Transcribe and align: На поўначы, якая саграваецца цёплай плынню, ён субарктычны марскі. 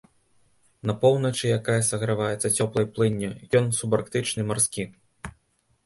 На 0.89 0.93
поўначы, 1.03 1.43
якая 1.59 1.77
саграваецца 1.89 2.53
цёплай 2.57 2.91
плынню, 2.97 3.31
ён 3.61 3.65
субарктычны 3.81 4.41
марскі. 4.53 4.93